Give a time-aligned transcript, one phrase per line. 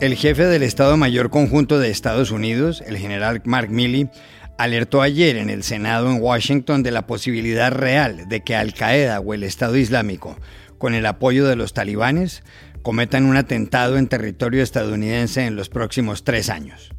[0.00, 4.08] El jefe del Estado Mayor Conjunto de Estados Unidos, el general Mark Milley,
[4.56, 9.20] alertó ayer en el Senado en Washington de la posibilidad real de que Al Qaeda
[9.20, 10.38] o el Estado Islámico,
[10.78, 12.42] con el apoyo de los talibanes,
[12.80, 16.90] cometan un atentado en territorio estadounidense en los próximos tres años.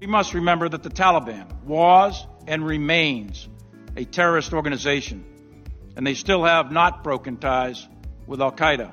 [0.00, 3.48] We must remember that the Taliban was and remains
[3.96, 5.24] a terrorist organization,
[5.96, 7.88] and they still have not broken ties
[8.28, 8.92] with Al Qaeda.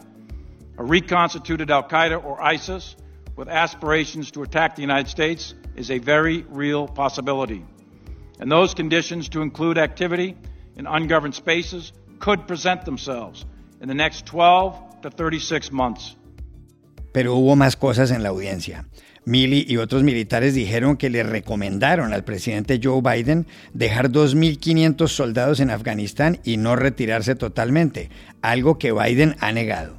[0.79, 2.95] A reconstituted Al Qaeda or ISIS
[3.39, 7.63] with aspirations to attack the United States is a very real possibility.
[8.41, 10.35] And those conditions, to include activity
[10.75, 13.45] in ungoverned spaces, could present themselves
[13.79, 16.17] in the next 12 to 36 months.
[17.13, 18.85] Pero hubo más cosas en la audiencia.
[19.23, 25.61] Milley y otros militares dijeron que le recomendaron al presidente Joe Biden dejar 2.500 soldados
[25.61, 28.09] en Afganistán y no retirarse totalmente,
[28.41, 29.97] algo que Biden ha negado.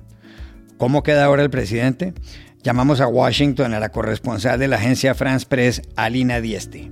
[0.76, 2.14] ¿Cómo queda ahora el presidente?
[2.62, 6.90] Llamamos a Washington a la corresponsal de la agencia France Press, Alina Dieste.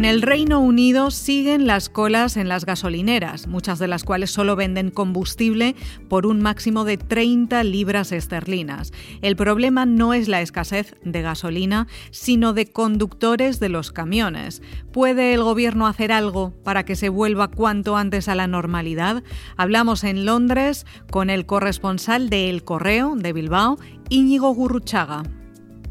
[0.00, 4.56] En el Reino Unido siguen las colas en las gasolineras, muchas de las cuales solo
[4.56, 5.76] venden combustible
[6.08, 8.94] por un máximo de 30 libras esterlinas.
[9.20, 14.62] El problema no es la escasez de gasolina, sino de conductores de los camiones.
[14.90, 19.22] ¿Puede el gobierno hacer algo para que se vuelva cuanto antes a la normalidad?
[19.58, 25.24] Hablamos en Londres con el corresponsal de El Correo de Bilbao, Íñigo Gurruchaga.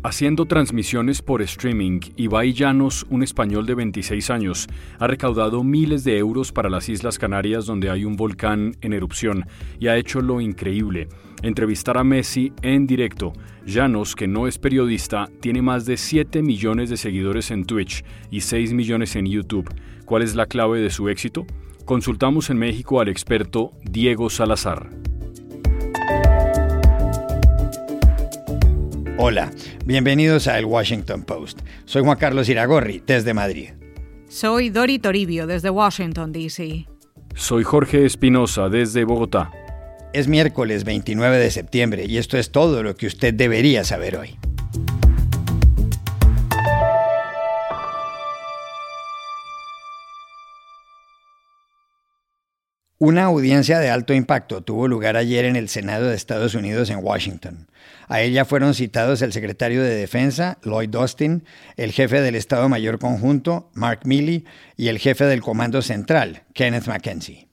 [0.01, 6.17] Haciendo transmisiones por streaming, Ibai Llanos, un español de 26 años, ha recaudado miles de
[6.17, 9.45] euros para las Islas Canarias donde hay un volcán en erupción
[9.77, 11.09] y ha hecho lo increíble,
[11.41, 13.33] entrevistar a Messi en directo.
[13.65, 18.39] Llanos, que no es periodista, tiene más de 7 millones de seguidores en Twitch y
[18.39, 19.69] 6 millones en YouTube.
[20.05, 21.45] ¿Cuál es la clave de su éxito?
[21.83, 25.08] Consultamos en México al experto Diego Salazar.
[29.21, 29.51] Hola,
[29.85, 31.59] bienvenidos a El Washington Post.
[31.83, 33.71] Soy Juan Carlos Iragorri, desde Madrid.
[34.29, 36.87] Soy Dori Toribio, desde Washington, D.C.
[37.35, 39.51] Soy Jorge Espinosa, desde Bogotá.
[40.13, 44.39] Es miércoles 29 de septiembre y esto es todo lo que usted debería saber hoy.
[53.01, 56.99] Una audiencia de alto impacto tuvo lugar ayer en el Senado de Estados Unidos en
[57.01, 57.69] Washington.
[58.09, 61.45] A ella fueron citados el secretario de Defensa, Lloyd Austin,
[61.77, 64.43] el jefe del Estado Mayor Conjunto, Mark Milley,
[64.75, 67.48] y el jefe del Comando Central, Kenneth McKenzie.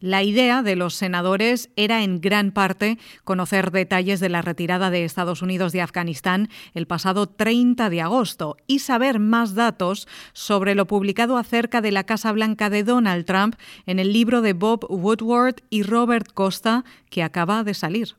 [0.00, 5.04] La idea de los senadores era en gran parte conocer detalles de la retirada de
[5.04, 10.86] Estados Unidos de Afganistán el pasado 30 de agosto y saber más datos sobre lo
[10.86, 15.56] publicado acerca de la Casa Blanca de Donald Trump en el libro de Bob Woodward
[15.68, 18.14] y Robert Costa que acaba de salir.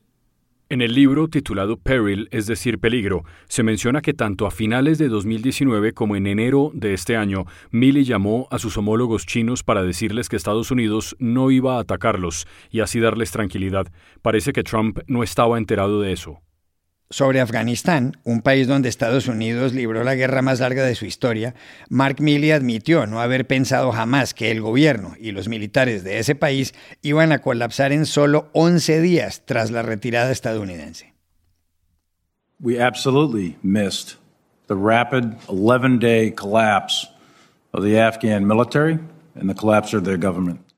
[0.72, 5.10] En el libro titulado Peril, es decir, peligro, se menciona que tanto a finales de
[5.10, 10.30] 2019 como en enero de este año, Milley llamó a sus homólogos chinos para decirles
[10.30, 13.88] que Estados Unidos no iba a atacarlos y así darles tranquilidad.
[14.22, 16.40] Parece que Trump no estaba enterado de eso.
[17.12, 21.56] Sobre Afganistán, un país donde Estados Unidos libró la guerra más larga de su historia,
[21.90, 26.36] Mark Milley admitió no haber pensado jamás que el gobierno y los militares de ese
[26.36, 31.16] país iban a colapsar en solo 11 días tras la retirada estadounidense.
[32.62, 34.18] We absolutely missed
[34.68, 37.08] the rapid 11-day collapse
[37.74, 39.00] of the Afghan military
[39.34, 40.69] and the collapse of their government.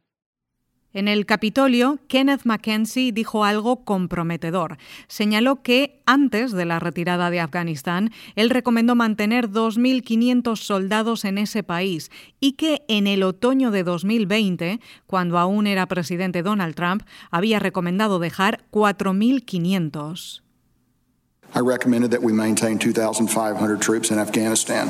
[0.94, 4.78] En el Capitolio, Kenneth McKenzie dijo algo comprometedor.
[5.07, 11.63] Señaló que, antes de la retirada de Afganistán, él recomendó mantener 2.500 soldados en ese
[11.63, 17.59] país y que en el otoño de 2020, cuando aún era presidente Donald Trump, había
[17.59, 20.41] recomendado dejar 4.500.
[21.53, 24.89] I recommended that we maintain 2,500 troops in Afghanistan.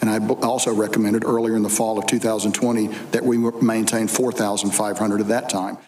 [0.00, 5.28] And I also recommended earlier in the fall of 2020 that we maintain 4,500 at
[5.28, 5.78] that time.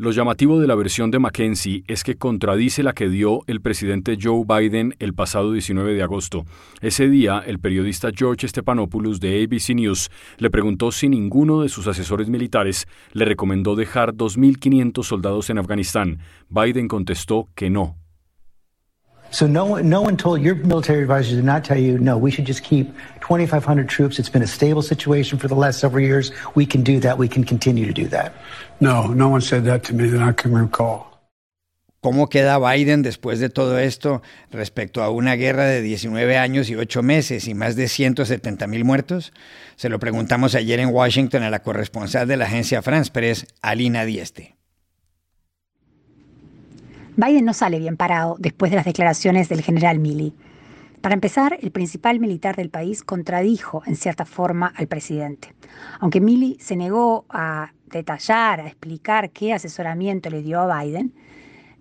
[0.00, 4.16] Lo llamativo de la versión de Mackenzie es que contradice la que dio el presidente
[4.18, 6.46] Joe Biden el pasado 19 de agosto.
[6.80, 11.86] Ese día, el periodista George Stephanopoulos de ABC News le preguntó si ninguno de sus
[11.86, 16.20] asesores militares le recomendó dejar 2.500 soldados en Afganistán.
[16.48, 17.98] Biden contestó que no.
[19.30, 22.18] So no one, no one told your military advisors did not tell you no.
[22.18, 22.88] We should just keep
[23.20, 24.18] 2,500 troops.
[24.18, 26.32] It's been a stable situation for the last several years.
[26.54, 27.16] We can do that.
[27.16, 28.32] We can continue to do that.
[28.80, 31.06] No, no one said that to me that I can recall.
[32.02, 36.74] ¿Cómo queda Biden después de todo esto respecto a una guerra de 19 años y
[36.74, 39.34] 8 meses y más de 170 mil muertos?
[39.76, 44.06] Se lo preguntamos ayer en Washington a la corresponsal de la agencia France Press, Alina
[44.06, 44.59] Dieste.
[47.16, 50.34] Biden no sale bien parado después de las declaraciones del general Milley.
[51.00, 55.54] Para empezar, el principal militar del país contradijo en cierta forma al presidente.
[55.98, 61.14] Aunque Milley se negó a detallar, a explicar qué asesoramiento le dio a Biden,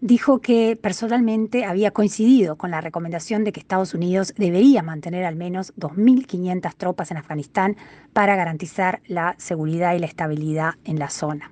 [0.01, 5.35] dijo que personalmente había coincidido con la recomendación de que Estados Unidos debería mantener al
[5.35, 7.75] menos 2.500 tropas en Afganistán
[8.13, 11.51] para garantizar la seguridad y la estabilidad en la zona.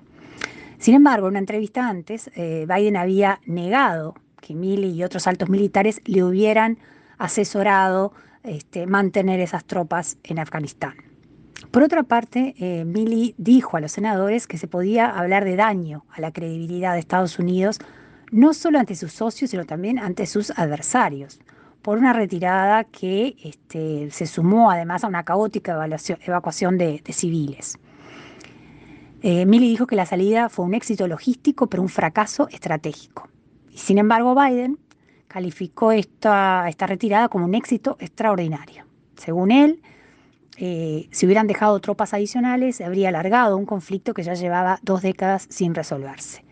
[0.78, 5.48] Sin embargo, en una entrevista antes, eh, Biden había negado que Milley y otros altos
[5.48, 6.78] militares le hubieran
[7.18, 8.12] asesorado
[8.44, 10.94] este, mantener esas tropas en Afganistán.
[11.70, 16.06] Por otra parte, eh, Milley dijo a los senadores que se podía hablar de daño
[16.10, 17.80] a la credibilidad de Estados Unidos
[18.30, 21.40] no solo ante sus socios, sino también ante sus adversarios,
[21.82, 25.86] por una retirada que este, se sumó además a una caótica
[26.20, 27.78] evacuación de, civiles.
[29.22, 33.28] Eh, dijo que la salida fue un éxito logístico, pero un fracaso estratégico.
[33.70, 34.78] Y sin embargo, Biden
[35.26, 38.84] calificó esta, esta retirada como un éxito extraordinario.
[39.16, 39.82] Según él,
[40.56, 45.02] eh, si hubieran dejado tropas adicionales, se habría alargado un conflicto que ya llevaba dos
[45.02, 46.44] décadas sin resolverse.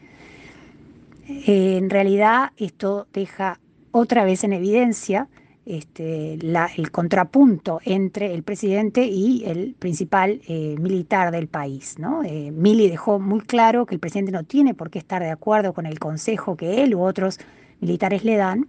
[1.29, 3.59] Eh, en realidad esto deja
[3.91, 5.29] otra vez en evidencia
[5.67, 11.99] este, el contrapunto entre el presidente y el principal eh, militar del país.
[11.99, 12.23] ¿no?
[12.23, 15.75] Eh, Milley dejó muy claro que el presidente no tiene por qué estar de acuerdo
[15.75, 17.41] con el consejo que él u otros
[17.81, 18.67] militares le dan,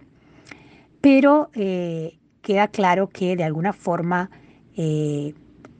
[1.00, 1.50] pero
[2.42, 4.30] queda claro que de alguna forma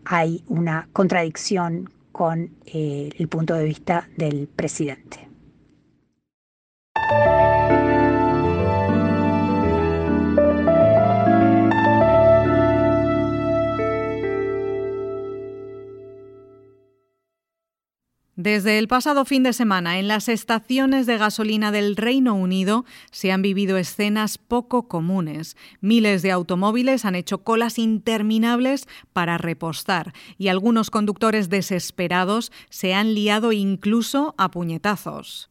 [0.04, 5.27] hay una contradicción con el punto de vista del presidente.
[18.38, 23.32] Desde el pasado fin de semana, en las estaciones de gasolina del Reino Unido se
[23.32, 25.56] han vivido escenas poco comunes.
[25.80, 33.12] Miles de automóviles han hecho colas interminables para repostar y algunos conductores desesperados se han
[33.12, 35.50] liado incluso a puñetazos.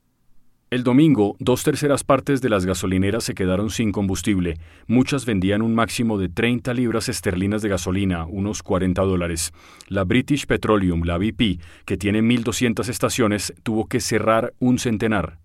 [0.70, 4.56] El domingo, dos terceras partes de las gasolineras se quedaron sin combustible.
[4.86, 9.54] Muchas vendían un máximo de 30 libras esterlinas de gasolina, unos 40 dólares.
[9.88, 15.40] La British Petroleum, la BP, que tiene 1.200 estaciones, tuvo que cerrar un centenar.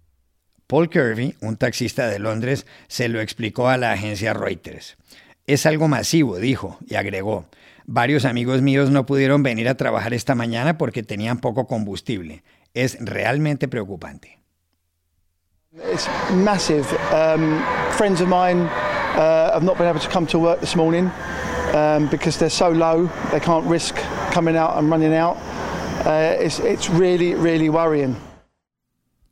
[0.66, 4.96] Paul Kirby, un taxista de Londres, se lo explicó a la agencia Reuters.
[5.46, 7.46] Es algo masivo, dijo, y agregó.
[7.86, 12.42] Varios amigos míos no pudieron venir a trabajar esta mañana porque tenían poco combustible.
[12.74, 14.41] Es realmente preocupante.
[15.74, 16.86] It's massive.
[17.12, 18.60] Um, friends of mine
[19.16, 21.10] uh, have not been able to come to work this morning
[21.72, 23.08] um, because they're so low.
[23.30, 23.96] They can't risk
[24.32, 25.38] coming out and running out.
[26.04, 28.16] Uh, it's, it's really, really worrying.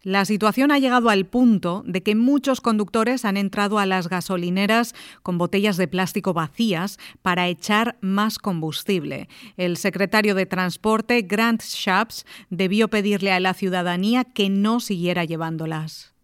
[0.03, 4.95] La situación ha llegado al punto de que muchos conductores han entrado a las gasolineras
[5.23, 9.29] con botellas de plástico vacías para echar más combustible.
[9.59, 16.15] El secretario de Transporte, Grant Shapps, debió pedirle a la ciudadanía que no siguiera llevándolas.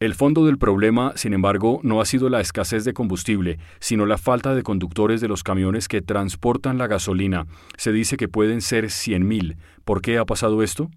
[0.00, 4.16] El fondo del problema, sin embargo, no ha sido la escasez de combustible, sino la
[4.16, 7.46] falta de conductores de los camiones que transportan la gasolina.
[7.76, 9.56] Se dice que pueden ser 100.000.
[9.84, 10.88] ¿Por qué ha pasado esto?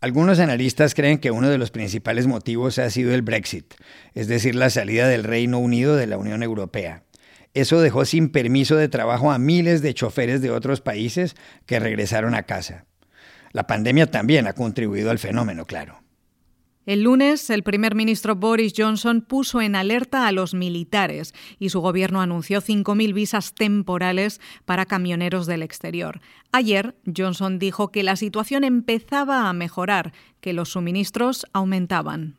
[0.00, 3.74] Algunos analistas creen que uno de los principales motivos ha sido el Brexit,
[4.14, 7.04] es decir, la salida del Reino Unido de la Unión Europea.
[7.52, 11.36] Eso dejó sin permiso de trabajo a miles de choferes de otros países
[11.66, 12.86] que regresaron a casa.
[13.52, 16.01] La pandemia también ha contribuido al fenómeno, claro.
[16.84, 21.80] El lunes, el primer ministro Boris Johnson puso en alerta a los militares y su
[21.80, 26.20] gobierno anunció 5.000 visas temporales para camioneros del exterior.
[26.50, 32.36] Ayer, Johnson dijo que la situación empezaba a mejorar, que los suministros aumentaban.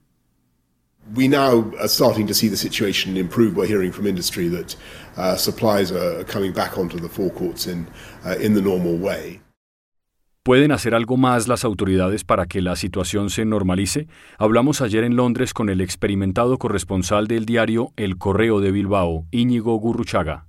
[1.15, 3.55] We now are starting to see the situation improve.
[3.55, 4.75] We're hearing from industry that
[5.17, 7.87] uh, supplies are coming back onto the forecourts in,
[8.25, 9.41] uh, in the normal way.
[10.43, 14.09] ¿Pueden hacer algo más las autoridades para que la situación se normalice?
[14.37, 19.73] Hablamos ayer en Londres con el experimentado corresponsal del diario El Correo de Bilbao, Íñigo
[19.77, 20.47] Gurruchaga.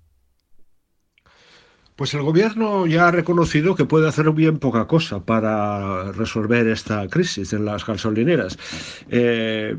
[1.95, 7.07] Pues el gobierno ya ha reconocido que puede hacer bien poca cosa para resolver esta
[7.07, 8.59] crisis en las gasolineras.
[9.11, 9.77] Eh,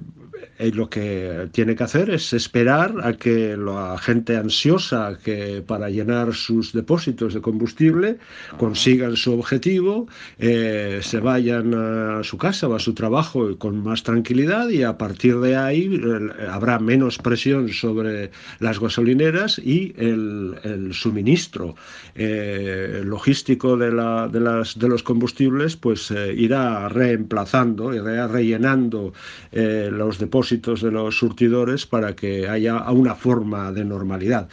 [0.58, 5.90] y lo que tiene que hacer es esperar a que la gente ansiosa que para
[5.90, 8.18] llenar sus depósitos de combustible
[8.58, 10.08] consigan su objetivo,
[10.40, 14.98] eh, se vayan a su casa o a su trabajo con más tranquilidad y a
[14.98, 20.56] partir de ahí eh, habrá menos presión sobre las gasolineras y el,
[20.94, 21.76] suministro
[22.16, 29.14] eh, logístico de, la, de, las, de los combustibles pues irá reemplazando, irá rellenando
[29.52, 34.48] los depósitos de los surtidores para que haya una forma de normalidad.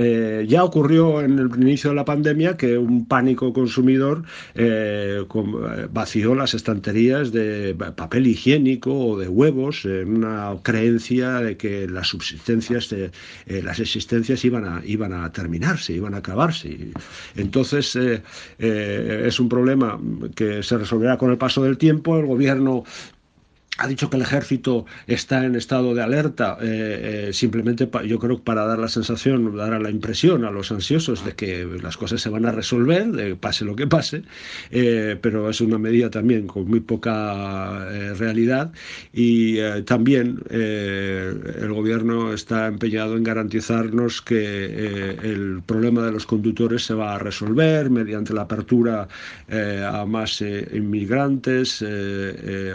[0.00, 4.22] Eh, ya ocurrió en el inicio de la pandemia que un pánico consumidor
[4.54, 5.24] eh,
[5.90, 12.06] vació las estanterías de papel higiénico o de huevos en una creencia de que las
[12.06, 13.10] subsistencias, eh,
[13.46, 16.92] las existencias iban a, iban a terminarse, iban a acabarse.
[17.34, 17.98] Entonces
[18.58, 20.00] es un problema
[20.36, 22.16] que se resolverá con el paso del tiempo.
[22.18, 22.84] El gobierno
[23.78, 28.42] ha dicho que el ejército está en estado de alerta, eh, eh, simplemente yo creo
[28.42, 32.28] para dar la sensación, dar la impresión a los ansiosos de que las cosas se
[32.28, 34.22] van a resolver, pase lo que pase,
[34.72, 38.72] eh, pero es una medida también con muy poca realidad.
[39.12, 44.64] Y también el gobierno está empeñado en garantizarnos que
[45.22, 49.08] el problema de los conductores se va a resolver mediante la apertura
[49.48, 51.84] a más inmigrantes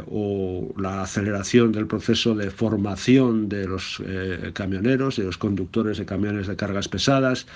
[0.08, 6.06] o la aceleración del proceso de formación de los eh, camioneros, de los conductores de
[6.06, 7.48] camiones de cargas pesadas,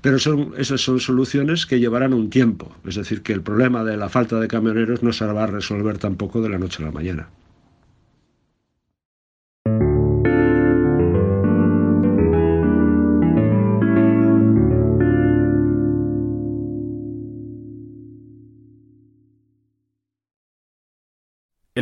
[0.00, 3.96] pero son, esas son soluciones que llevarán un tiempo, es decir, que el problema de
[3.96, 6.92] la falta de camioneros no se va a resolver tampoco de la noche a la
[6.92, 7.28] mañana.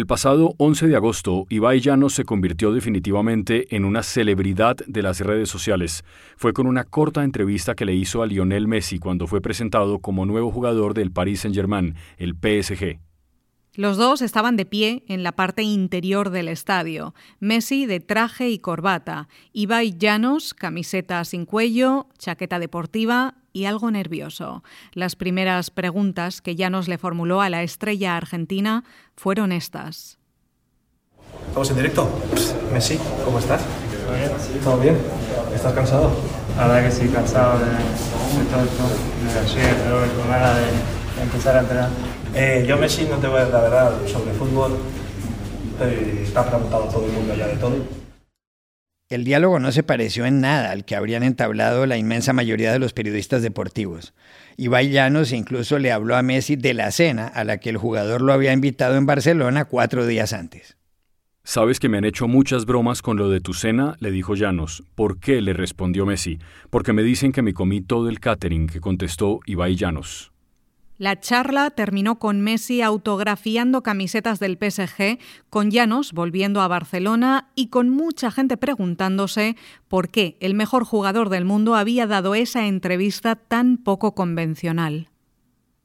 [0.04, 5.20] El pasado 11 de agosto, Ibai Llanos se convirtió definitivamente en una celebridad de las
[5.20, 6.04] redes sociales.
[6.36, 10.26] Fue con una corta entrevista que le hizo a Lionel Messi cuando fue presentado como
[10.26, 12.98] nuevo jugador del Paris Saint-Germain, el PSG.
[13.76, 17.12] Los dos estaban de pie en la parte interior del estadio.
[17.40, 24.62] Messi de traje y corbata, Ibai Llanos, camiseta sin cuello, chaqueta deportiva y algo nervioso.
[24.92, 28.84] Las primeras preguntas que Llanos le formuló a la estrella argentina
[29.16, 30.18] fueron estas.
[31.48, 32.08] ¿Estamos en directo?
[32.72, 33.62] Messi, ¿cómo estás?
[34.62, 34.96] ¿Todo bien?
[35.52, 36.12] ¿Estás cansado?
[36.56, 37.66] La verdad que sí, cansado de,
[38.50, 41.90] todo esto, de ayer, pero con ganas de, empezar a entrenar.
[42.36, 44.72] Eh, yo, Messi, no te voy a decir la verdad sobre fútbol.
[45.80, 47.76] Eh, te ha preguntado todo el mundo ya de todo.
[49.08, 52.80] El diálogo no se pareció en nada al que habrían entablado la inmensa mayoría de
[52.80, 54.14] los periodistas deportivos.
[54.56, 58.22] Ibai Llanos incluso le habló a Messi de la cena a la que el jugador
[58.22, 60.76] lo había invitado en Barcelona cuatro días antes.
[61.44, 64.82] Sabes que me han hecho muchas bromas con lo de tu cena, le dijo Llanos.
[64.94, 65.42] ¿Por qué?
[65.42, 66.38] le respondió Messi.
[66.70, 70.33] Porque me dicen que me comí todo el catering que contestó Ibai Llanos.
[70.96, 75.18] La charla terminó con Messi autografiando camisetas del PSG,
[75.50, 79.56] con Llanos volviendo a Barcelona y con mucha gente preguntándose
[79.88, 85.08] por qué el mejor jugador del mundo había dado esa entrevista tan poco convencional.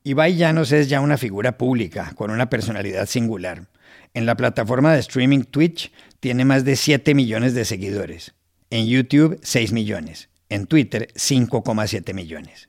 [0.04, 3.68] Ibai Llanos es ya una figura pública, con una personalidad singular.
[4.14, 8.36] En la plataforma de streaming Twitch tiene más de 7 millones de seguidores.
[8.70, 10.30] En YouTube 6 millones.
[10.50, 12.69] En Twitter 5,7 millones.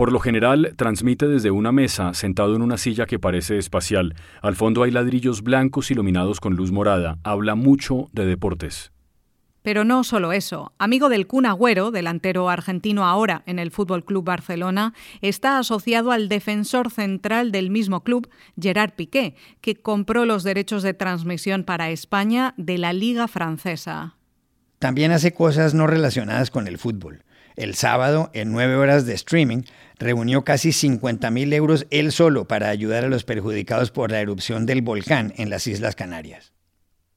[0.00, 4.14] Por lo general, transmite desde una mesa, sentado en una silla que parece espacial.
[4.40, 7.18] Al fondo hay ladrillos blancos iluminados con luz morada.
[7.22, 8.92] Habla mucho de deportes.
[9.60, 10.72] Pero no solo eso.
[10.78, 16.30] Amigo del Kun Agüero, delantero argentino ahora en el Fútbol Club Barcelona, está asociado al
[16.30, 22.54] defensor central del mismo club, Gerard Piqué, que compró los derechos de transmisión para España
[22.56, 24.16] de la Liga Francesa.
[24.78, 27.22] También hace cosas no relacionadas con el fútbol.
[27.56, 29.62] El sábado, en nueve horas de streaming,
[29.98, 34.66] reunió casi 50 mil euros él solo para ayudar a los perjudicados por la erupción
[34.66, 36.52] del volcán en las Islas Canarias.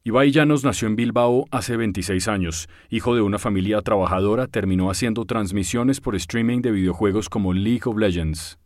[0.05, 2.67] Ibai Llanos nació en Bilbao hace 26 años.
[2.89, 7.97] Hijo de una familia trabajadora, terminó haciendo transmisiones por streaming de videojuegos como League of
[7.97, 8.57] Legends.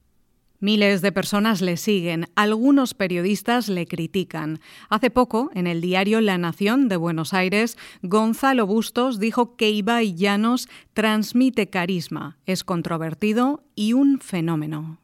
[0.60, 4.60] Miles de personas le siguen, algunos periodistas le critican.
[4.90, 10.16] Hace poco, en el diario La Nación de Buenos Aires, Gonzalo Bustos dijo que Ibai
[10.16, 15.00] Llanos transmite carisma, es controvertido y un fenómeno.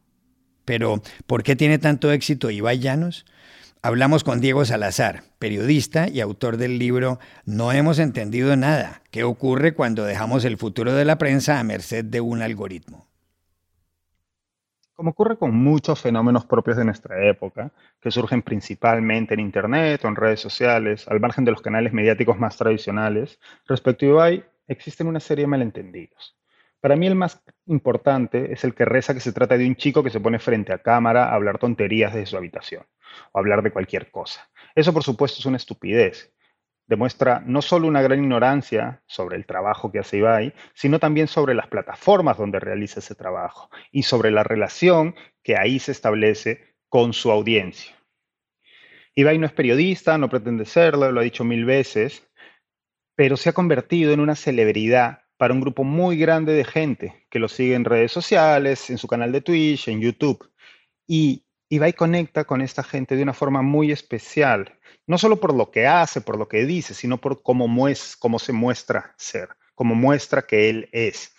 [0.66, 3.24] Pero, ¿por qué tiene tanto éxito Ibai Llanos?
[3.84, 9.76] Hablamos con Diego Salazar, periodista y autor del libro No hemos entendido nada, qué ocurre
[9.76, 13.13] cuando dejamos el futuro de la prensa a merced de un algoritmo.
[14.96, 20.08] Como ocurre con muchos fenómenos propios de nuestra época, que surgen principalmente en Internet o
[20.08, 25.08] en redes sociales, al margen de los canales mediáticos más tradicionales, respecto a Ibai existen
[25.08, 26.38] una serie de malentendidos.
[26.80, 30.04] Para mí el más importante es el que reza que se trata de un chico
[30.04, 32.86] que se pone frente a cámara a hablar tonterías desde su habitación
[33.32, 34.48] o hablar de cualquier cosa.
[34.76, 36.32] Eso por supuesto es una estupidez
[36.88, 41.54] demuestra no solo una gran ignorancia sobre el trabajo que hace Ibai, sino también sobre
[41.54, 47.14] las plataformas donde realiza ese trabajo y sobre la relación que ahí se establece con
[47.14, 47.96] su audiencia.
[49.16, 52.28] Ibai no es periodista, no pretende serlo, lo ha dicho mil veces,
[53.16, 57.40] pero se ha convertido en una celebridad para un grupo muy grande de gente que
[57.40, 60.50] lo sigue en redes sociales, en su canal de Twitch, en YouTube.
[61.06, 61.43] Y
[61.74, 64.78] Ibai conecta con esta gente de una forma muy especial,
[65.08, 67.68] no solo por lo que hace, por lo que dice, sino por cómo,
[68.20, 71.34] cómo se muestra ser, cómo muestra que él es.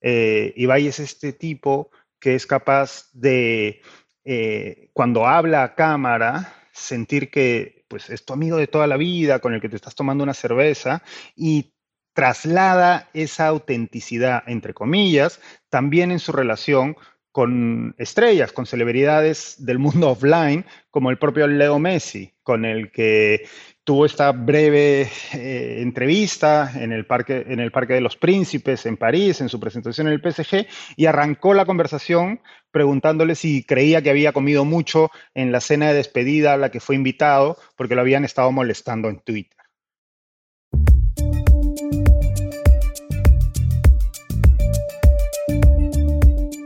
[0.00, 3.80] Eh, Ibai es este tipo que es capaz de,
[4.24, 9.38] eh, cuando habla a cámara, sentir que pues, es tu amigo de toda la vida,
[9.38, 11.04] con el que te estás tomando una cerveza,
[11.36, 11.74] y
[12.12, 16.96] traslada esa autenticidad, entre comillas, también en su relación
[17.36, 23.46] con estrellas, con celebridades del mundo offline, como el propio Leo Messi, con el que
[23.84, 28.96] tuvo esta breve eh, entrevista en el, parque, en el Parque de los Príncipes en
[28.96, 30.66] París, en su presentación en el PSG,
[30.96, 32.40] y arrancó la conversación
[32.70, 36.80] preguntándole si creía que había comido mucho en la cena de despedida a la que
[36.80, 39.58] fue invitado, porque lo habían estado molestando en Twitter.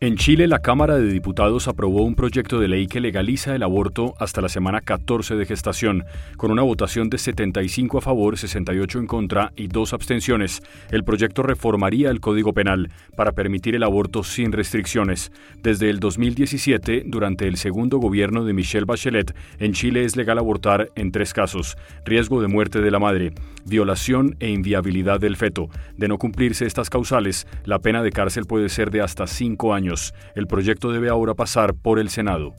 [0.00, 4.14] En Chile, la Cámara de Diputados aprobó un proyecto de ley que legaliza el aborto
[4.20, 6.04] hasta la semana 14 de gestación,
[6.36, 10.62] con una votación de 75 a favor, 68 en contra y dos abstenciones.
[10.92, 15.32] El proyecto reformaría el Código Penal para permitir el aborto sin restricciones.
[15.64, 20.90] Desde el 2017, durante el segundo gobierno de Michelle Bachelet, en Chile es legal abortar
[20.94, 23.32] en tres casos: riesgo de muerte de la madre,
[23.64, 25.70] violación e inviabilidad del feto.
[25.96, 29.87] De no cumplirse estas causales, la pena de cárcel puede ser de hasta cinco años
[30.34, 32.54] el proyecto debe ahora pasar por el Senado.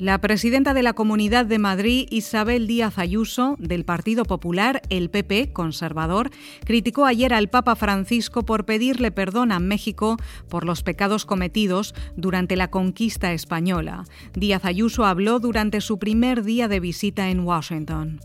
[0.00, 5.52] La presidenta de la Comunidad de Madrid, Isabel Díaz Ayuso, del Partido Popular, el PP,
[5.52, 6.30] conservador,
[6.64, 10.16] criticó ayer al Papa Francisco por pedirle perdón a México
[10.48, 14.04] por los pecados cometidos durante la conquista española.
[14.32, 18.20] Díaz Ayuso habló durante su primer día de visita en Washington.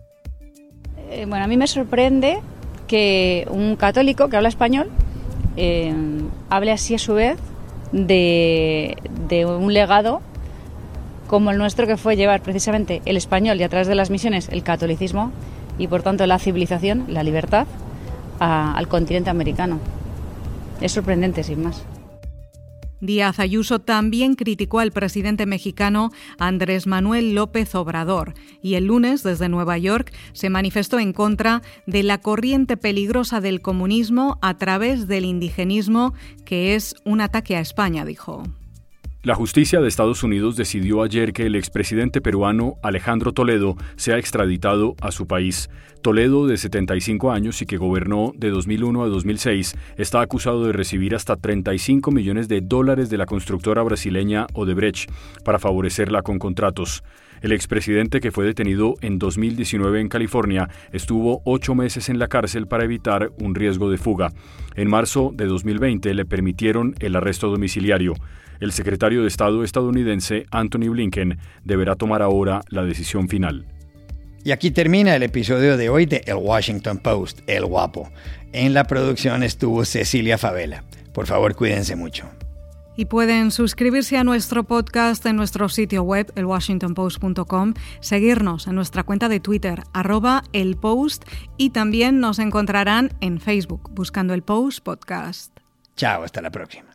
[1.09, 2.39] Eh, bueno, a mí me sorprende
[2.87, 4.89] que un católico que habla español
[5.57, 5.93] eh,
[6.49, 7.37] hable así a su vez
[7.95, 10.21] de, un legado
[11.27, 14.49] como el nuestro que fue llevar precisamente el español y a través de las misiones
[14.49, 15.31] el catolicismo
[15.77, 17.67] y por tanto la civilización, la libertad
[18.39, 19.79] al continente americano.
[20.81, 21.83] Es sorprendente, sin más.
[23.05, 29.49] Díaz Ayuso también criticó al presidente mexicano Andrés Manuel López Obrador y el lunes desde
[29.49, 35.25] Nueva York se manifestó en contra de la corriente peligrosa del comunismo a través del
[35.25, 36.13] indigenismo,
[36.45, 38.43] que es un ataque a España, dijo.
[39.25, 44.93] La justicia de Estados Unidos decidió ayer que el expresidente peruano Alejandro Toledo sea extraditado
[45.01, 45.67] a su país.
[46.03, 51.15] Toledo, de 75 años y que gobernó de 2001 a 2006, está acusado de recibir
[51.15, 55.09] hasta 35 millones de dólares de la constructora brasileña Odebrecht
[55.43, 57.03] para favorecerla con contratos.
[57.41, 62.67] El expresidente, que fue detenido en 2019 en California, estuvo ocho meses en la cárcel
[62.67, 64.31] para evitar un riesgo de fuga.
[64.75, 68.13] En marzo de 2020 le permitieron el arresto domiciliario.
[68.59, 73.65] El secretario de Estado estadounidense, Anthony Blinken, deberá tomar ahora la decisión final.
[74.45, 78.11] Y aquí termina el episodio de hoy de El Washington Post, El Guapo.
[78.53, 80.83] En la producción estuvo Cecilia Favela.
[81.13, 82.29] Por favor, cuídense mucho.
[82.95, 89.29] Y pueden suscribirse a nuestro podcast en nuestro sitio web, elwashingtonpost.com, seguirnos en nuestra cuenta
[89.29, 91.25] de Twitter, arroba el post,
[91.57, 95.57] y también nos encontrarán en Facebook buscando el Post Podcast.
[95.95, 96.94] Chao, hasta la próxima.